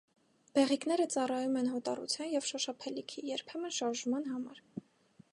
Բեղիկները 0.53 1.03
ծառայում 1.15 1.59
են 1.59 1.67
հոտառության 1.73 2.31
և 2.35 2.47
շոշափելիքի, 2.51 3.25
երբեմն 3.33 3.75
շարժման 3.77 4.25
համար։ 4.31 4.63